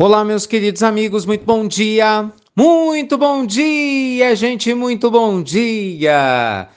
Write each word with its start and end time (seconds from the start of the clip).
Olá, 0.00 0.24
meus 0.24 0.46
queridos 0.46 0.84
amigos, 0.84 1.26
muito 1.26 1.44
bom 1.44 1.66
dia! 1.66 2.30
Muito 2.54 3.18
bom 3.18 3.44
dia, 3.44 4.36
gente, 4.36 4.72
muito 4.72 5.10
bom 5.10 5.42
dia! 5.42 6.68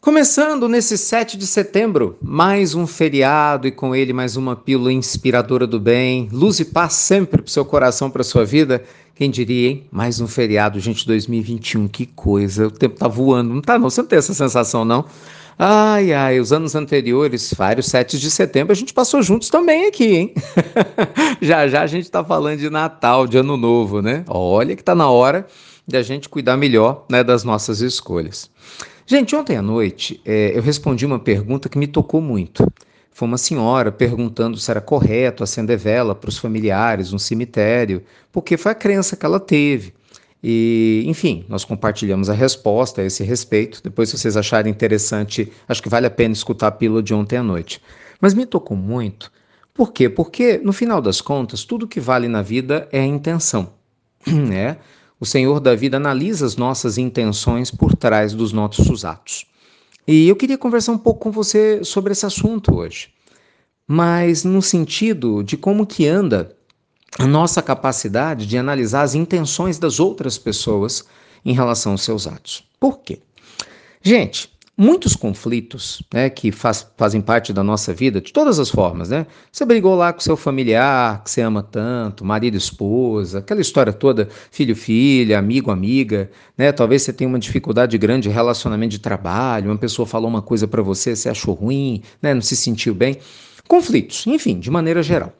Começando 0.00 0.68
nesse 0.68 0.96
7 0.96 1.36
de 1.36 1.48
setembro, 1.48 2.16
mais 2.22 2.76
um 2.76 2.86
feriado 2.86 3.66
e 3.66 3.72
com 3.72 3.92
ele 3.92 4.12
mais 4.12 4.36
uma 4.36 4.54
pílula 4.54 4.92
inspiradora 4.92 5.66
do 5.66 5.80
bem, 5.80 6.28
luz 6.30 6.60
e 6.60 6.64
paz 6.64 6.92
sempre 6.92 7.42
para 7.42 7.48
o 7.48 7.50
seu 7.50 7.64
coração, 7.64 8.08
para 8.08 8.20
a 8.20 8.24
sua 8.24 8.44
vida. 8.44 8.84
Quem 9.16 9.30
diria, 9.30 9.70
hein? 9.70 9.86
Mais 9.90 10.20
um 10.20 10.28
feriado, 10.28 10.78
gente, 10.78 11.04
2021, 11.08 11.88
que 11.88 12.06
coisa, 12.06 12.68
o 12.68 12.70
tempo 12.70 12.94
tá 12.94 13.08
voando, 13.08 13.52
não 13.52 13.62
tá 13.62 13.76
não? 13.76 13.90
Você 13.90 14.00
não 14.00 14.08
tem 14.08 14.20
essa 14.20 14.32
sensação, 14.32 14.84
não? 14.84 15.04
Ai, 15.58 16.12
ai, 16.12 16.40
os 16.40 16.52
anos 16.52 16.74
anteriores, 16.74 17.54
vários 17.56 17.86
7 17.86 18.18
de 18.18 18.28
setembro, 18.30 18.72
a 18.72 18.76
gente 18.76 18.92
passou 18.92 19.22
juntos 19.22 19.48
também 19.48 19.86
aqui, 19.86 20.16
hein? 20.16 20.34
já 21.40 21.68
já 21.68 21.82
a 21.82 21.86
gente 21.86 22.04
está 22.04 22.24
falando 22.24 22.58
de 22.58 22.68
Natal, 22.68 23.26
de 23.26 23.38
Ano 23.38 23.56
Novo, 23.56 24.02
né? 24.02 24.24
Olha 24.26 24.74
que 24.74 24.82
está 24.82 24.94
na 24.96 25.08
hora 25.08 25.46
de 25.86 25.96
a 25.96 26.02
gente 26.02 26.28
cuidar 26.28 26.56
melhor 26.56 27.04
né, 27.08 27.22
das 27.22 27.44
nossas 27.44 27.80
escolhas. 27.80 28.50
Gente, 29.06 29.36
ontem 29.36 29.56
à 29.56 29.62
noite 29.62 30.20
é, 30.24 30.56
eu 30.56 30.62
respondi 30.62 31.06
uma 31.06 31.20
pergunta 31.20 31.68
que 31.68 31.78
me 31.78 31.86
tocou 31.86 32.20
muito. 32.20 32.66
Foi 33.12 33.28
uma 33.28 33.38
senhora 33.38 33.92
perguntando 33.92 34.58
se 34.58 34.68
era 34.68 34.80
correto 34.80 35.44
acender 35.44 35.78
vela 35.78 36.16
para 36.16 36.30
os 36.30 36.38
familiares 36.38 37.12
no 37.12 37.18
cemitério, 37.18 38.02
porque 38.32 38.56
foi 38.56 38.72
a 38.72 38.74
crença 38.74 39.14
que 39.14 39.24
ela 39.24 39.38
teve. 39.38 39.94
E, 40.46 41.04
enfim, 41.06 41.42
nós 41.48 41.64
compartilhamos 41.64 42.28
a 42.28 42.34
resposta 42.34 43.00
a 43.00 43.04
esse 43.06 43.24
respeito. 43.24 43.80
Depois, 43.82 44.10
se 44.10 44.18
vocês 44.18 44.36
acharem 44.36 44.70
interessante, 44.70 45.50
acho 45.66 45.82
que 45.82 45.88
vale 45.88 46.06
a 46.06 46.10
pena 46.10 46.34
escutar 46.34 46.66
a 46.66 46.70
pílula 46.70 47.02
de 47.02 47.14
ontem 47.14 47.38
à 47.38 47.42
noite. 47.42 47.80
Mas 48.20 48.34
me 48.34 48.44
tocou 48.44 48.76
muito. 48.76 49.32
Por 49.72 49.90
quê? 49.90 50.06
Porque, 50.06 50.58
no 50.58 50.70
final 50.70 51.00
das 51.00 51.22
contas, 51.22 51.64
tudo 51.64 51.88
que 51.88 51.98
vale 51.98 52.28
na 52.28 52.42
vida 52.42 52.86
é 52.92 53.00
a 53.00 53.06
intenção. 53.06 53.72
Né? 54.26 54.76
O 55.18 55.24
Senhor 55.24 55.60
da 55.60 55.74
vida 55.74 55.96
analisa 55.96 56.44
as 56.44 56.56
nossas 56.56 56.98
intenções 56.98 57.70
por 57.70 57.96
trás 57.96 58.34
dos 58.34 58.52
nossos 58.52 59.02
atos. 59.02 59.46
E 60.06 60.28
eu 60.28 60.36
queria 60.36 60.58
conversar 60.58 60.92
um 60.92 60.98
pouco 60.98 61.20
com 61.20 61.30
você 61.30 61.82
sobre 61.82 62.12
esse 62.12 62.26
assunto 62.26 62.74
hoje. 62.74 63.08
Mas 63.88 64.44
no 64.44 64.60
sentido 64.60 65.42
de 65.42 65.56
como 65.56 65.86
que 65.86 66.06
anda 66.06 66.54
a 67.18 67.26
nossa 67.26 67.62
capacidade 67.62 68.46
de 68.46 68.58
analisar 68.58 69.02
as 69.02 69.14
intenções 69.14 69.78
das 69.78 70.00
outras 70.00 70.36
pessoas 70.36 71.04
em 71.44 71.52
relação 71.52 71.92
aos 71.92 72.02
seus 72.02 72.26
atos. 72.26 72.64
Por 72.80 72.98
quê? 72.98 73.20
Gente, 74.02 74.50
muitos 74.76 75.14
conflitos 75.14 76.02
né, 76.12 76.28
que 76.28 76.50
faz, 76.50 76.86
fazem 76.96 77.20
parte 77.20 77.52
da 77.52 77.62
nossa 77.62 77.94
vida, 77.94 78.20
de 78.20 78.32
todas 78.32 78.58
as 78.58 78.68
formas, 78.68 79.10
né? 79.10 79.26
Você 79.52 79.64
brigou 79.64 79.94
lá 79.94 80.12
com 80.12 80.18
seu 80.18 80.36
familiar, 80.36 81.22
que 81.22 81.30
você 81.30 81.40
ama 81.40 81.62
tanto, 81.62 82.24
marido, 82.24 82.56
esposa, 82.56 83.38
aquela 83.38 83.60
história 83.60 83.92
toda, 83.92 84.28
filho, 84.50 84.74
filha, 84.74 85.38
amigo, 85.38 85.70
amiga, 85.70 86.30
né? 86.58 86.72
Talvez 86.72 87.02
você 87.02 87.12
tenha 87.12 87.28
uma 87.28 87.38
dificuldade 87.38 87.96
grande 87.96 88.28
de 88.28 88.34
relacionamento 88.34 88.90
de 88.90 88.98
trabalho, 88.98 89.70
uma 89.70 89.78
pessoa 89.78 90.04
falou 90.04 90.28
uma 90.28 90.42
coisa 90.42 90.66
para 90.66 90.82
você, 90.82 91.14
você 91.14 91.28
achou 91.28 91.54
ruim, 91.54 92.02
né? 92.20 92.34
Não 92.34 92.42
se 92.42 92.56
sentiu 92.56 92.94
bem. 92.94 93.18
Conflitos, 93.68 94.26
enfim, 94.26 94.58
de 94.58 94.70
maneira 94.70 95.02
geral 95.02 95.32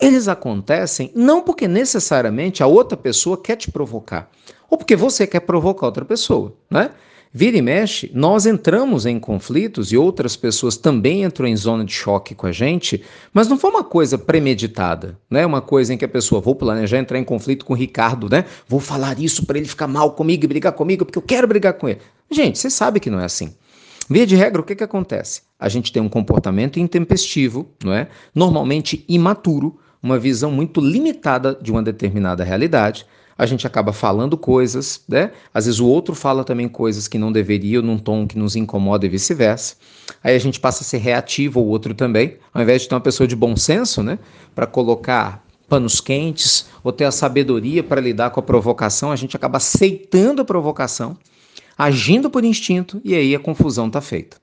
eles 0.00 0.28
acontecem 0.28 1.10
não 1.14 1.42
porque 1.42 1.66
necessariamente 1.66 2.62
a 2.62 2.66
outra 2.66 2.96
pessoa 2.96 3.40
quer 3.40 3.56
te 3.56 3.70
provocar, 3.70 4.30
ou 4.70 4.78
porque 4.78 4.96
você 4.96 5.26
quer 5.26 5.40
provocar 5.40 5.86
outra 5.86 6.04
pessoa, 6.04 6.54
né? 6.70 6.90
Vira 7.30 7.58
e 7.58 7.62
mexe, 7.62 8.10
nós 8.14 8.46
entramos 8.46 9.04
em 9.04 9.20
conflitos 9.20 9.92
e 9.92 9.98
outras 9.98 10.34
pessoas 10.34 10.78
também 10.78 11.24
entram 11.24 11.46
em 11.46 11.54
zona 11.54 11.84
de 11.84 11.92
choque 11.92 12.34
com 12.34 12.46
a 12.46 12.52
gente, 12.52 13.02
mas 13.34 13.46
não 13.48 13.58
foi 13.58 13.70
uma 13.70 13.84
coisa 13.84 14.16
premeditada, 14.16 15.18
né? 15.30 15.44
Uma 15.44 15.60
coisa 15.60 15.92
em 15.92 15.98
que 15.98 16.06
a 16.06 16.08
pessoa, 16.08 16.40
vou 16.40 16.54
planejar 16.54 16.98
entrar 16.98 17.18
em 17.18 17.24
conflito 17.24 17.66
com 17.66 17.74
o 17.74 17.76
Ricardo, 17.76 18.30
né? 18.30 18.46
Vou 18.66 18.80
falar 18.80 19.18
isso 19.18 19.44
para 19.44 19.58
ele 19.58 19.68
ficar 19.68 19.86
mal 19.86 20.12
comigo 20.12 20.44
e 20.44 20.48
brigar 20.48 20.72
comigo 20.72 21.04
porque 21.04 21.18
eu 21.18 21.22
quero 21.22 21.46
brigar 21.46 21.74
com 21.74 21.86
ele. 21.86 22.00
Gente, 22.30 22.58
você 22.58 22.70
sabe 22.70 22.98
que 22.98 23.10
não 23.10 23.20
é 23.20 23.26
assim. 23.26 23.54
Via 24.08 24.26
de 24.26 24.34
regra, 24.34 24.62
o 24.62 24.64
que, 24.64 24.74
que 24.74 24.84
acontece? 24.84 25.42
A 25.58 25.68
gente 25.68 25.92
tem 25.92 26.02
um 26.02 26.08
comportamento 26.08 26.80
intempestivo, 26.80 27.68
não 27.84 27.92
é? 27.92 28.08
Normalmente 28.34 29.04
imaturo, 29.06 29.78
uma 30.02 30.18
visão 30.18 30.50
muito 30.50 30.80
limitada 30.80 31.58
de 31.60 31.70
uma 31.70 31.82
determinada 31.82 32.44
realidade. 32.44 33.06
A 33.36 33.46
gente 33.46 33.66
acaba 33.66 33.92
falando 33.92 34.36
coisas, 34.36 35.00
né? 35.08 35.30
Às 35.54 35.66
vezes 35.66 35.78
o 35.78 35.86
outro 35.86 36.14
fala 36.14 36.42
também 36.42 36.68
coisas 36.68 37.06
que 37.06 37.18
não 37.18 37.30
deveria, 37.30 37.80
num 37.80 37.98
tom 37.98 38.26
que 38.26 38.36
nos 38.36 38.56
incomoda 38.56 39.06
e 39.06 39.08
vice-versa. 39.08 39.76
Aí 40.22 40.34
a 40.34 40.40
gente 40.40 40.58
passa 40.58 40.82
a 40.82 40.84
ser 40.84 40.98
reativo 40.98 41.60
ao 41.60 41.66
outro 41.66 41.94
também, 41.94 42.36
ao 42.52 42.62
invés 42.62 42.82
de 42.82 42.88
ter 42.88 42.94
uma 42.94 43.00
pessoa 43.00 43.28
de 43.28 43.36
bom 43.36 43.54
senso, 43.54 44.02
né? 44.02 44.18
Para 44.54 44.66
colocar 44.66 45.44
panos 45.68 46.00
quentes 46.00 46.66
ou 46.82 46.92
ter 46.92 47.04
a 47.04 47.12
sabedoria 47.12 47.84
para 47.84 48.00
lidar 48.00 48.30
com 48.30 48.40
a 48.40 48.42
provocação, 48.42 49.12
a 49.12 49.16
gente 49.16 49.36
acaba 49.36 49.58
aceitando 49.58 50.42
a 50.42 50.44
provocação, 50.44 51.16
agindo 51.76 52.30
por 52.30 52.44
instinto 52.44 53.00
e 53.04 53.14
aí 53.14 53.34
a 53.34 53.38
confusão 53.38 53.86
está 53.86 54.00
feita. 54.00 54.36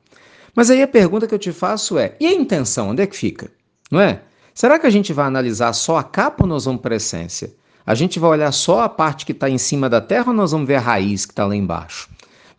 Mas 0.55 0.69
aí 0.69 0.81
a 0.81 0.87
pergunta 0.87 1.27
que 1.27 1.33
eu 1.33 1.39
te 1.39 1.51
faço 1.51 1.97
é: 1.97 2.16
e 2.19 2.25
a 2.25 2.33
intenção, 2.33 2.89
onde 2.89 3.01
é 3.01 3.07
que 3.07 3.17
fica? 3.17 3.51
Não 3.91 3.99
é? 3.99 4.22
Será 4.55 4.79
que 4.79 4.88
a 4.88 4.89
gente 4.89 5.11
vai 5.11 5.25
analisar 5.25 5.73
só 5.73 5.97
a 5.97 6.03
capa 6.03 6.45
ou 6.45 6.47
nós 6.47 6.63
vamos 6.63 6.81
para 6.81 6.95
a 6.95 6.97
essência? 6.97 7.53
A 7.85 7.93
gente 7.93 8.17
vai 8.17 8.29
olhar 8.29 8.53
só 8.53 8.83
a 8.83 8.89
parte 8.89 9.25
que 9.25 9.33
está 9.33 9.49
em 9.49 9.57
cima 9.57 9.89
da 9.89 9.99
Terra 9.99 10.29
ou 10.29 10.33
nós 10.33 10.53
vamos 10.53 10.66
ver 10.66 10.75
a 10.75 10.79
raiz 10.79 11.25
que 11.25 11.33
está 11.33 11.45
lá 11.45 11.53
embaixo? 11.53 12.09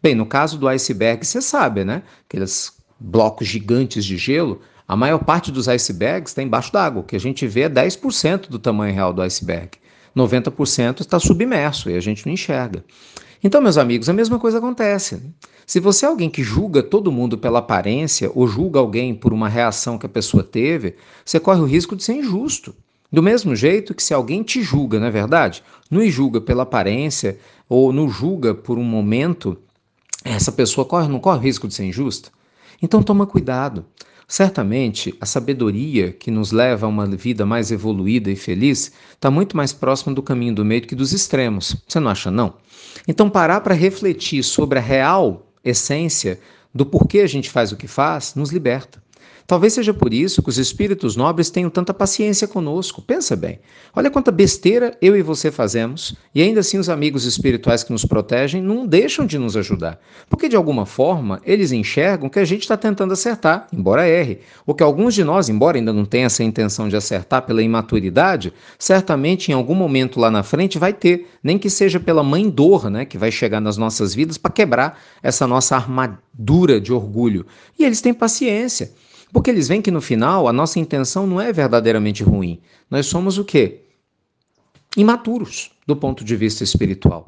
Bem, 0.03 0.15
no 0.15 0.27
caso 0.27 0.59
do 0.59 0.69
iceberg, 0.69 1.27
você 1.27 1.41
sabe, 1.41 1.87
né? 1.87 2.03
Aqueles 2.29 2.75
blocos 3.01 3.49
gigantes 3.49 4.05
de 4.05 4.19
gelo, 4.19 4.61
a 4.87 4.95
maior 4.95 5.25
parte 5.25 5.51
dos 5.51 5.69
icebergs 5.69 6.33
está 6.33 6.43
embaixo 6.43 6.71
d'água. 6.71 7.01
O 7.01 7.03
que 7.03 7.17
a 7.17 7.19
gente 7.21 7.47
vê 7.47 7.63
é 7.63 7.69
10% 7.71 8.51
do 8.51 8.59
tamanho 8.59 8.95
real 8.95 9.15
do 9.15 9.23
iceberg. 9.23 9.71
90% 10.15 11.01
está 11.01 11.19
submerso 11.19 11.89
e 11.89 11.97
a 11.97 12.01
gente 12.01 12.27
não 12.27 12.35
enxerga. 12.35 12.85
Então, 13.43 13.61
meus 13.61 13.79
amigos, 13.79 14.09
a 14.09 14.13
mesma 14.13 14.39
coisa 14.39 14.59
acontece. 14.59 15.23
Se 15.67 15.81
você 15.81 16.07
é 16.07 16.09
alguém 16.09 16.31
que 16.31 16.43
julga 16.43 16.83
todo 16.83 17.13
mundo 17.13 17.37
pela 17.37 17.59
aparência 17.59 18.31
ou 18.35 18.47
julga 18.47 18.79
alguém 18.79 19.15
por 19.15 19.33
uma 19.33 19.49
reação 19.49 19.99
que 19.99 20.07
a 20.07 20.09
pessoa 20.09 20.43
teve, 20.43 20.97
você 21.25 21.39
corre 21.41 21.61
o 21.61 21.67
risco 21.67 21.97
de 21.97 22.05
ser 22.05 22.15
injusto. 22.15 22.75
Do 23.13 23.23
mesmo 23.23 23.55
jeito 23.55 23.95
que 23.95 24.03
se 24.03 24.15
alguém 24.15 24.43
te 24.43 24.63
julga, 24.63 24.99
não 24.99 25.07
é 25.07 25.11
verdade? 25.11 25.63
Não 25.91 26.05
julga 26.09 26.41
pela 26.41 26.65
aparência 26.65 27.39
ou 27.69 27.93
não 27.93 28.09
julga 28.09 28.55
por 28.55 28.79
um 28.79 28.85
momento, 28.85 29.57
essa 30.25 30.51
pessoa 30.51 30.85
corre, 30.85 31.09
não 31.09 31.21
corre 31.21 31.39
o 31.39 31.43
risco 31.43 31.69
de 31.69 31.75
ser 31.75 31.85
injusta? 31.85 32.31
Então 32.83 33.03
toma 33.03 33.27
cuidado. 33.27 33.85
Certamente, 34.29 35.15
a 35.21 35.27
sabedoria 35.27 36.13
que 36.13 36.33
nos 36.33 36.51
leva 36.51 36.87
a 36.87 36.89
uma 36.89 37.07
vida 37.07 37.47
mais 37.47 37.71
evoluída 37.71 38.29
e 38.29 38.35
feliz 38.35 38.91
está 39.15 39.31
muito 39.31 39.57
mais 39.57 39.73
próxima 39.73 40.13
do 40.13 40.23
caminho 40.23 40.55
do 40.55 40.65
meio 40.65 40.83
que 40.83 40.97
dos 40.97 41.13
extremos. 41.13 41.77
Você 41.87 42.01
não 42.01 42.11
acha, 42.11 42.29
não? 42.29 42.55
Então, 43.07 43.31
parar 43.31 43.61
para 43.61 43.75
refletir 43.75 44.43
sobre 44.43 44.81
a 44.81 44.83
real 44.83 45.47
essência 45.65 46.41
do 46.75 46.85
porquê 46.85 47.21
a 47.21 47.27
gente 47.27 47.49
faz 47.49 47.71
o 47.71 47.77
que 47.77 47.87
faz 47.87 48.35
nos 48.35 48.51
liberta. 48.51 49.01
Talvez 49.47 49.75
seja 49.75 49.95
por 49.95 50.13
isso 50.13 50.43
que 50.43 50.49
os 50.49 50.59
espíritos 50.59 51.15
nobres 51.15 51.51
tenham 51.51 51.71
tanta 51.71 51.95
paciência 51.95 52.49
conosco. 52.49 53.01
Pensa 53.01 53.37
bem. 53.37 53.61
Olha 53.95 54.11
quanta 54.11 54.33
besteira 54.33 54.97
eu 55.01 55.17
e 55.17 55.23
você 55.23 55.53
fazemos, 55.53 56.17
e 56.35 56.43
ainda 56.43 56.61
assim 56.61 56.79
os 56.79 56.89
amigos 56.89 57.25
espirituais 57.25 57.85
que 57.85 57.93
nos 57.93 58.05
protegem 58.05 58.61
não 58.61 58.85
deixam 58.85 59.25
de 59.25 59.39
nos 59.39 59.57
ajudar. 59.57 60.01
Porque 60.29 60.49
de 60.49 60.57
alguma 60.57 60.85
forma 60.85 61.41
eles 61.45 61.71
enxergam 61.71 62.29
que 62.29 62.41
a 62.41 62.45
gente 62.45 62.63
está 62.63 62.77
tentando 62.77 63.13
acertar, 63.13 63.69
embora 63.73 64.09
erre. 64.09 64.41
Ou 64.67 64.75
que 64.75 64.83
alguns 64.83 65.15
de 65.15 65.23
nós, 65.23 65.49
embora 65.49 65.79
ainda 65.79 65.93
não 65.93 66.05
tenham 66.05 66.27
essa 66.27 66.43
intenção 66.43 66.89
de 66.89 66.97
acertar 66.97 67.43
pela 67.43 67.63
imaturidade, 67.63 68.53
certamente 68.79 69.53
em 69.53 69.55
algum 69.55 69.75
momento 69.75 70.19
lá 70.19 70.31
na 70.31 70.43
frente 70.43 70.77
vai 70.77 70.93
ter, 70.93 71.29
nem 71.41 71.57
que 71.57 71.71
seja 71.71 72.01
pela 72.01 72.25
mãe 72.25 72.51
dor, 72.51 72.91
né, 72.91 73.05
que 73.05 73.17
vai 73.17 73.31
chegar 73.31 73.61
nas 73.61 73.77
nossas 73.77 74.13
vidas 74.13 74.37
para 74.37 74.51
quebrar 74.51 74.99
essa 75.23 75.47
nossa 75.47 75.77
armadura 75.77 76.81
de 76.81 76.93
orgulho. 76.93 77.47
E 77.79 77.85
eles 77.85 78.01
têm 78.01 78.13
paciência. 78.13 78.93
Porque 79.33 79.51
eles 79.51 79.69
veem 79.69 79.83
que 79.83 79.91
no 79.91 80.01
final 80.01 80.49
a 80.49 80.53
nossa 80.53 80.79
intenção 80.79 81.27
não 81.27 81.41
é 81.41 81.53
verdadeiramente 81.53 82.23
ruim. 82.23 82.61
Nós 82.91 83.07
somos 83.07 83.39
o 83.39 83.45
quê? 83.45 83.83
Imaturos 84.97 85.71
do 85.87 85.97
ponto 85.97 86.25
de 86.25 86.37
vista 86.37 86.65
espiritual. 86.65 87.27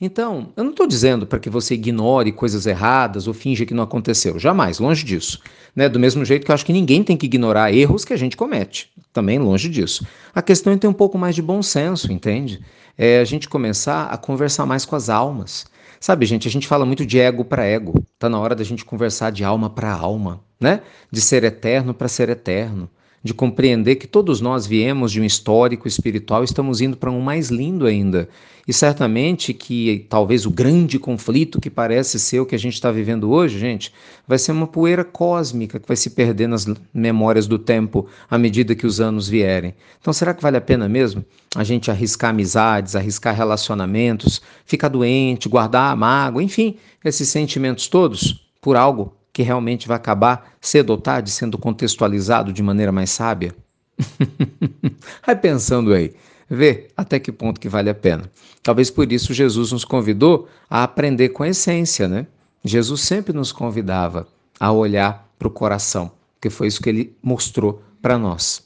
Então, 0.00 0.52
eu 0.56 0.64
não 0.64 0.72
estou 0.72 0.86
dizendo 0.86 1.26
para 1.26 1.38
que 1.38 1.48
você 1.48 1.74
ignore 1.74 2.32
coisas 2.32 2.66
erradas 2.66 3.28
ou 3.28 3.34
finja 3.34 3.64
que 3.64 3.72
não 3.72 3.84
aconteceu. 3.84 4.36
Jamais, 4.36 4.80
longe 4.80 5.04
disso. 5.04 5.40
Né? 5.76 5.88
Do 5.88 6.00
mesmo 6.00 6.24
jeito 6.24 6.44
que 6.44 6.50
eu 6.50 6.54
acho 6.54 6.66
que 6.66 6.72
ninguém 6.72 7.04
tem 7.04 7.16
que 7.16 7.26
ignorar 7.26 7.72
erros 7.72 8.04
que 8.04 8.12
a 8.12 8.16
gente 8.16 8.36
comete. 8.36 8.90
Também 9.12 9.38
longe 9.38 9.68
disso. 9.68 10.04
A 10.34 10.42
questão 10.42 10.72
é 10.72 10.76
ter 10.76 10.88
um 10.88 10.92
pouco 10.92 11.16
mais 11.16 11.36
de 11.36 11.42
bom 11.42 11.62
senso, 11.62 12.12
entende? 12.12 12.60
É 12.98 13.20
a 13.20 13.24
gente 13.24 13.48
começar 13.48 14.06
a 14.06 14.16
conversar 14.16 14.66
mais 14.66 14.84
com 14.84 14.96
as 14.96 15.08
almas. 15.08 15.66
Sabe, 16.00 16.26
gente, 16.26 16.48
a 16.48 16.50
gente 16.50 16.66
fala 16.66 16.84
muito 16.84 17.06
de 17.06 17.20
ego 17.20 17.44
para 17.44 17.64
ego. 17.64 18.04
Está 18.22 18.28
na 18.28 18.38
hora 18.38 18.54
da 18.54 18.62
gente 18.62 18.84
conversar 18.84 19.32
de 19.32 19.42
alma 19.42 19.68
para 19.68 19.92
alma, 19.92 20.44
né? 20.60 20.82
De 21.10 21.20
ser 21.20 21.42
eterno 21.42 21.92
para 21.92 22.06
ser 22.06 22.28
eterno, 22.28 22.88
de 23.22 23.32
compreender 23.32 23.96
que 23.96 24.06
todos 24.06 24.40
nós 24.40 24.66
viemos 24.66 25.12
de 25.12 25.20
um 25.20 25.24
histórico 25.24 25.86
espiritual, 25.86 26.42
estamos 26.42 26.80
indo 26.80 26.96
para 26.96 27.10
um 27.10 27.20
mais 27.20 27.48
lindo 27.50 27.86
ainda. 27.86 28.28
E 28.66 28.72
certamente 28.72 29.52
que 29.52 30.06
talvez 30.08 30.46
o 30.46 30.50
grande 30.50 30.98
conflito 30.98 31.60
que 31.60 31.68
parece 31.68 32.18
ser 32.18 32.40
o 32.40 32.46
que 32.46 32.54
a 32.54 32.58
gente 32.58 32.74
está 32.74 32.92
vivendo 32.92 33.30
hoje, 33.30 33.58
gente, 33.58 33.92
vai 34.26 34.38
ser 34.38 34.52
uma 34.52 34.66
poeira 34.66 35.04
cósmica 35.04 35.80
que 35.80 35.86
vai 35.88 35.96
se 35.96 36.10
perder 36.10 36.48
nas 36.48 36.66
memórias 36.94 37.46
do 37.46 37.58
tempo 37.58 38.06
à 38.30 38.38
medida 38.38 38.74
que 38.74 38.86
os 38.86 39.00
anos 39.00 39.28
vierem. 39.28 39.74
Então, 40.00 40.12
será 40.12 40.32
que 40.32 40.42
vale 40.42 40.56
a 40.56 40.60
pena 40.60 40.88
mesmo 40.88 41.24
a 41.56 41.64
gente 41.64 41.90
arriscar 41.90 42.30
amizades, 42.30 42.94
arriscar 42.94 43.36
relacionamentos, 43.36 44.40
ficar 44.64 44.88
doente, 44.88 45.48
guardar 45.48 45.92
a 45.92 45.96
mágoa, 45.96 46.42
enfim, 46.42 46.76
esses 47.04 47.28
sentimentos 47.28 47.88
todos 47.88 48.46
por 48.60 48.76
algo 48.76 49.12
que 49.32 49.42
realmente 49.42 49.88
vai 49.88 49.96
acabar 49.96 50.52
cedo 50.60 50.90
ou 50.90 50.98
tarde 50.98 51.30
sendo 51.30 51.56
contextualizado 51.56 52.52
de 52.52 52.62
maneira 52.62 52.92
mais 52.92 53.10
sábia? 53.10 53.54
vai 55.24 55.36
pensando 55.36 55.92
aí, 55.92 56.14
vê 56.48 56.88
até 56.96 57.18
que 57.18 57.32
ponto 57.32 57.60
que 57.60 57.68
vale 57.68 57.88
a 57.88 57.94
pena. 57.94 58.30
Talvez 58.62 58.90
por 58.90 59.10
isso 59.10 59.32
Jesus 59.32 59.72
nos 59.72 59.84
convidou 59.84 60.48
a 60.68 60.82
aprender 60.82 61.30
com 61.30 61.42
a 61.42 61.48
essência, 61.48 62.06
né? 62.06 62.26
Jesus 62.64 63.00
sempre 63.00 63.32
nos 63.32 63.50
convidava 63.50 64.28
a 64.60 64.70
olhar 64.70 65.28
para 65.38 65.48
o 65.48 65.50
coração, 65.50 66.12
que 66.40 66.48
foi 66.48 66.68
isso 66.68 66.80
que 66.80 66.88
ele 66.88 67.16
mostrou 67.22 67.82
para 68.00 68.16
nós. 68.18 68.62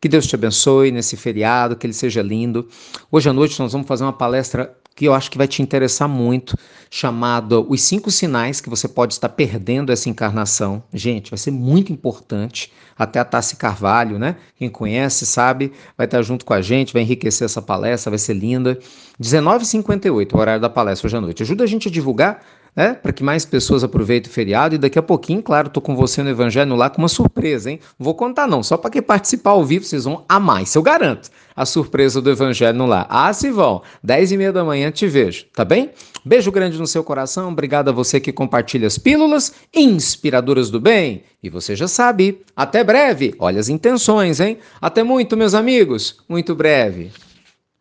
Que 0.00 0.08
Deus 0.08 0.26
te 0.26 0.34
abençoe 0.34 0.92
nesse 0.92 1.16
feriado, 1.16 1.74
que 1.76 1.84
ele 1.86 1.92
seja 1.92 2.22
lindo. 2.22 2.68
Hoje 3.10 3.28
à 3.28 3.32
noite 3.32 3.58
nós 3.58 3.72
vamos 3.72 3.86
fazer 3.86 4.04
uma 4.04 4.12
palestra 4.12 4.76
que 4.98 5.04
eu 5.04 5.14
acho 5.14 5.30
que 5.30 5.38
vai 5.38 5.46
te 5.46 5.62
interessar 5.62 6.08
muito, 6.08 6.58
chamado 6.90 7.64
Os 7.68 7.82
Cinco 7.82 8.10
Sinais 8.10 8.60
que 8.60 8.68
você 8.68 8.88
pode 8.88 9.12
estar 9.12 9.28
perdendo 9.28 9.92
essa 9.92 10.08
encarnação. 10.08 10.82
Gente, 10.92 11.30
vai 11.30 11.38
ser 11.38 11.52
muito 11.52 11.92
importante. 11.92 12.72
Até 12.98 13.20
a 13.20 13.24
Tassi 13.24 13.54
Carvalho, 13.54 14.18
né? 14.18 14.34
Quem 14.56 14.68
conhece 14.68 15.24
sabe, 15.24 15.72
vai 15.96 16.08
estar 16.08 16.20
junto 16.22 16.44
com 16.44 16.52
a 16.52 16.60
gente, 16.60 16.92
vai 16.92 17.02
enriquecer 17.02 17.44
essa 17.44 17.62
palestra, 17.62 18.10
vai 18.10 18.18
ser 18.18 18.34
linda. 18.34 18.76
19h58, 19.22 20.34
o 20.34 20.36
horário 20.36 20.60
da 20.60 20.68
palestra 20.68 21.06
hoje 21.06 21.16
à 21.16 21.20
noite. 21.20 21.44
Ajuda 21.44 21.62
a 21.62 21.66
gente 21.68 21.86
a 21.86 21.90
divulgar 21.92 22.42
né? 22.74 22.94
Para 22.94 23.12
que 23.12 23.22
mais 23.22 23.44
pessoas 23.44 23.82
aproveitem 23.82 24.30
o 24.30 24.32
feriado. 24.32 24.74
E 24.74 24.78
daqui 24.78 24.98
a 24.98 25.02
pouquinho, 25.02 25.42
claro, 25.42 25.68
tô 25.68 25.80
com 25.80 25.96
você 25.96 26.22
no 26.22 26.30
Evangelho 26.30 26.74
lá 26.74 26.88
com 26.88 27.02
uma 27.02 27.08
surpresa, 27.08 27.70
hein? 27.70 27.80
Não 27.98 28.04
vou 28.04 28.14
contar 28.14 28.46
não, 28.46 28.62
só 28.62 28.76
para 28.76 28.90
quem 28.90 29.02
participar 29.02 29.50
ao 29.50 29.64
vivo, 29.64 29.84
vocês 29.84 30.04
vão 30.04 30.24
amar, 30.28 30.62
isso 30.62 30.78
eu 30.78 30.82
garanto. 30.82 31.30
A 31.54 31.66
surpresa 31.66 32.22
do 32.22 32.30
Evangelho 32.30 32.86
lá. 32.86 33.06
Ah, 33.08 33.32
se 33.32 33.50
vão. 33.50 33.82
Dez 34.02 34.30
e 34.30 34.36
meia 34.36 34.52
da 34.52 34.64
manhã 34.64 34.90
te 34.90 35.06
vejo, 35.08 35.46
tá 35.54 35.64
bem? 35.64 35.90
Beijo 36.24 36.52
grande 36.52 36.78
no 36.78 36.86
seu 36.86 37.02
coração, 37.02 37.50
obrigado 37.50 37.88
a 37.88 37.92
você 37.92 38.20
que 38.20 38.32
compartilha 38.32 38.86
as 38.86 38.98
pílulas 38.98 39.52
inspiradoras 39.74 40.70
do 40.70 40.80
bem. 40.80 41.24
E 41.42 41.50
você 41.50 41.74
já 41.74 41.88
sabe, 41.88 42.42
até 42.56 42.82
breve. 42.82 43.34
Olha 43.38 43.60
as 43.60 43.68
intenções, 43.68 44.40
hein? 44.40 44.58
Até 44.80 45.02
muito, 45.02 45.36
meus 45.36 45.54
amigos. 45.54 46.18
Muito 46.28 46.54
breve. 46.54 47.10